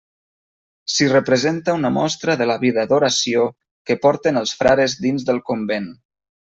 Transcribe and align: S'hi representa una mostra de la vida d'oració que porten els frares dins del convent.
S'hi 0.93 1.09
representa 1.11 1.75
una 1.81 1.91
mostra 1.99 2.37
de 2.41 2.49
la 2.53 2.57
vida 2.65 2.87
d'oració 2.93 3.47
que 3.91 4.01
porten 4.09 4.43
els 4.45 4.59
frares 4.63 5.01
dins 5.07 5.31
del 5.33 5.45
convent. 5.53 5.93